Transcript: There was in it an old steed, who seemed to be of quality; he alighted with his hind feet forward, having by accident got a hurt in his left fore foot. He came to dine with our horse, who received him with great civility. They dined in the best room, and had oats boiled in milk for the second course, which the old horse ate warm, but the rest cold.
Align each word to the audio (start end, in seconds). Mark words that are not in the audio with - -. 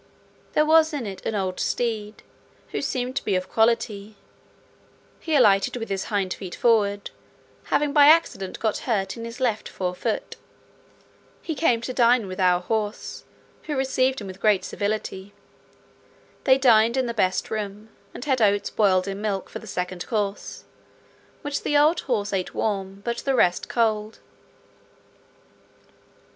There 0.53 0.65
was 0.65 0.93
in 0.93 1.05
it 1.05 1.23
an 1.27 1.35
old 1.35 1.59
steed, 1.59 2.23
who 2.71 2.81
seemed 2.81 3.15
to 3.17 3.23
be 3.23 3.35
of 3.35 3.47
quality; 3.51 4.15
he 5.19 5.35
alighted 5.35 5.77
with 5.77 5.89
his 5.89 6.05
hind 6.05 6.33
feet 6.33 6.55
forward, 6.55 7.11
having 7.65 7.93
by 7.93 8.07
accident 8.07 8.59
got 8.59 8.79
a 8.79 8.83
hurt 8.85 9.15
in 9.15 9.25
his 9.25 9.39
left 9.39 9.69
fore 9.69 9.93
foot. 9.93 10.37
He 11.43 11.53
came 11.53 11.81
to 11.81 11.93
dine 11.93 12.25
with 12.25 12.39
our 12.39 12.61
horse, 12.61 13.25
who 13.65 13.75
received 13.75 14.19
him 14.21 14.25
with 14.25 14.41
great 14.41 14.65
civility. 14.65 15.35
They 16.45 16.57
dined 16.57 16.97
in 16.97 17.05
the 17.05 17.13
best 17.13 17.51
room, 17.51 17.89
and 18.11 18.25
had 18.25 18.41
oats 18.41 18.71
boiled 18.71 19.07
in 19.07 19.21
milk 19.21 19.49
for 19.51 19.59
the 19.59 19.67
second 19.67 20.07
course, 20.07 20.63
which 21.43 21.61
the 21.61 21.77
old 21.77 21.99
horse 21.99 22.33
ate 22.33 22.55
warm, 22.55 23.01
but 23.05 23.17
the 23.17 23.35
rest 23.35 23.69
cold. 23.69 24.17